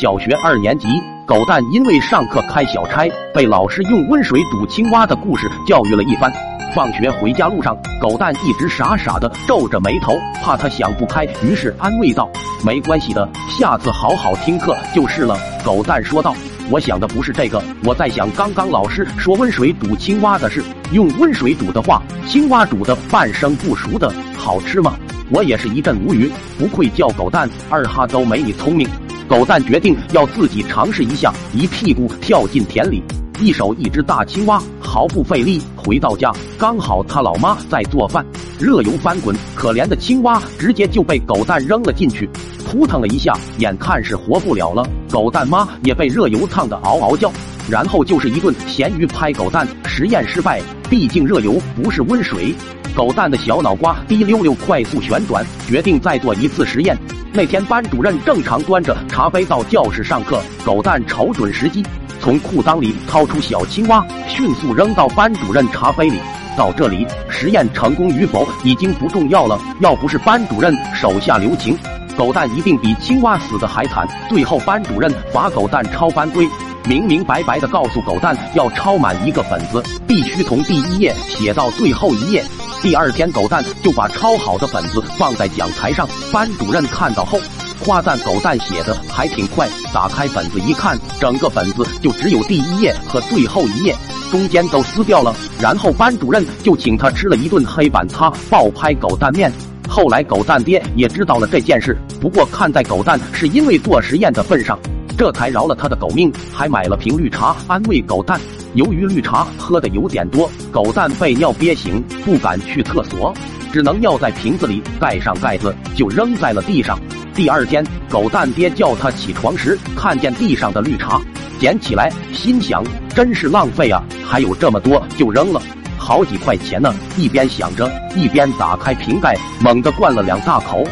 [0.00, 0.88] 小学二年级，
[1.24, 6.32] 狗蛋因为上课开小差，被老师用温水煮青蛙的故事教育了一番。
[6.74, 12.28] 放学回家路上，狗蛋一直傻傻的皱着眉头，怕他想不开，于是安慰道
[12.66, 16.34] ：“没关系的，下次好好听课就是了。”狗蛋说道
[16.72, 24.94] ：“我想的不是这个，我在想刚刚老师说温水煮青蛙的事，用温水煮的话，青蛙煮的半生不熟的好吃吗？”
[25.30, 28.86] 我也是一阵无语，不愧叫狗蛋，二哈都没你聪明。
[29.26, 33.02] 狗蛋决定要自己尝试一下，一屁股跳进田里，
[33.40, 36.30] 一手一只大青蛙，毫不费力回到家。
[36.58, 38.24] 刚好他老妈在做饭，
[38.60, 42.28] 热油翻滚，可怜的青蛙直接就被狗蛋扔了进去，
[42.66, 44.86] 扑腾了一下，眼看是活不了了。
[45.10, 47.32] 狗蛋妈也被热油烫得嗷嗷叫，
[47.66, 49.66] 然后就是一顿咸鱼拍狗蛋。
[49.86, 52.54] 实验失败，毕竟热油不是温水。
[52.94, 56.96] 狗蛋的小脑瓜滴溜溜快速旋转，决定再做一次实验。
[57.36, 61.84] 那天班主任正常端着茶杯到教室上课，狗蛋瞅准时机，
[62.20, 66.20] 从裤裆里掏出小青蛙，迅速扔到班主任茶杯里。
[66.56, 69.60] 到这里，实验成功与否已经不重要了。
[69.80, 71.76] 要不是班主任手下留情，
[72.16, 74.06] 狗蛋一定比青蛙死的还惨。
[74.28, 76.48] 最后，班主任罚狗蛋抄班规。
[76.86, 82.44] 明明白白的告诉狗蛋，要抄满一个本子，必须从第一页写到最后一页。
[82.84, 86.06] 第二天，狗蛋就把抄好的本子放在讲台上。
[86.30, 87.40] 班主任看到后，
[87.82, 89.66] 夸赞狗蛋写的还挺快。
[89.90, 93.96] 打开本子一看，整个本子就只有第一页和最后一页，
[94.30, 95.34] 中间都撕掉了。
[95.58, 99.50] 然后班主任就请他吃了一顿黑板擦爆拍狗蛋面。
[99.88, 104.78] 后来，狗蛋爹也知道了这件事，不过看在狗蛋是因为做实验的份上。
[105.16, 108.40] 这才饶了他的狗命，还买了瓶绿茶安慰狗蛋。
[108.74, 113.32] 由于绿茶喝的有点多，狗蛋被尿憋醒，不敢去厕所，
[113.72, 116.98] 只能尿在瓶子里，盖上盖子就扔在了地上。
[117.32, 121.20] 第二天，狗蛋爹叫他起床时，看见地上的绿茶，
[121.60, 122.82] 捡起来，心想
[123.14, 125.62] 真是浪费啊，还有这么多就扔了，
[125.96, 126.92] 好几块钱呢。
[127.16, 130.84] 一边想着，一边打开瓶盖，猛地灌了两大口。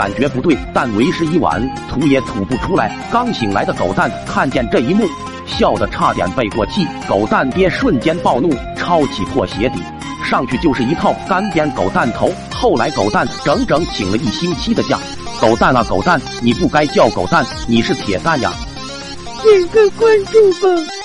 [0.00, 2.96] 感觉不对，但为时已晚，吐也吐不出来。
[3.12, 4.50] 刚醒来的狗蛋看。
[4.50, 5.06] 见这一幕，
[5.46, 6.86] 笑得差点背过气。
[7.06, 9.80] 狗蛋爹瞬间暴怒，抄起破鞋底，
[10.24, 12.32] 上去就是一套干煸狗蛋头。
[12.50, 14.98] 后来狗蛋整整请了一星期的假。
[15.38, 18.50] 狗蛋啊狗蛋，你不该叫狗蛋，你是铁蛋呀！
[19.42, 20.99] 点个关注吧。